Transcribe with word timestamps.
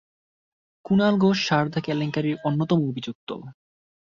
কুনাল 0.85 1.13
ঘোষ 1.17 1.37
সারদা 1.47 1.79
কেলেঙ্কারির 1.79 2.37
অন্যতম 2.43 2.79
অভিযুক্ত। 2.89 3.29